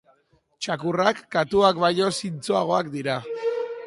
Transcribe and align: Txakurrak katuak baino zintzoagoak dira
Txakurrak 0.67 1.19
katuak 1.35 1.81
baino 1.83 2.07
zintzoagoak 2.21 2.91
dira 2.97 3.19